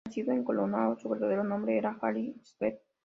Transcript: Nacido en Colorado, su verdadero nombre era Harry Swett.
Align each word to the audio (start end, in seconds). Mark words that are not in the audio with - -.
Nacido 0.07 0.31
en 0.31 0.43
Colorado, 0.43 0.97
su 0.97 1.07
verdadero 1.09 1.43
nombre 1.43 1.77
era 1.77 1.95
Harry 2.01 2.33
Swett. 2.41 2.79